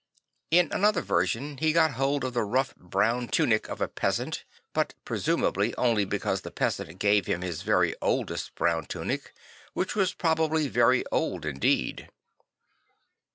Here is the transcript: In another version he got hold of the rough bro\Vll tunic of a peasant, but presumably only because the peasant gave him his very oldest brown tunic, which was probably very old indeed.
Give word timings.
In 0.49 0.71
another 0.71 1.01
version 1.03 1.57
he 1.59 1.73
got 1.73 1.91
hold 1.91 2.23
of 2.23 2.33
the 2.33 2.41
rough 2.41 2.75
bro\Vll 2.75 3.29
tunic 3.29 3.69
of 3.69 3.81
a 3.81 3.87
peasant, 3.87 4.45
but 4.73 4.95
presumably 5.05 5.75
only 5.75 6.05
because 6.05 6.41
the 6.41 6.49
peasant 6.49 6.97
gave 6.97 7.27
him 7.27 7.43
his 7.43 7.61
very 7.61 7.93
oldest 8.01 8.55
brown 8.55 8.85
tunic, 8.87 9.31
which 9.73 9.95
was 9.95 10.15
probably 10.15 10.67
very 10.67 11.05
old 11.11 11.45
indeed. 11.45 12.09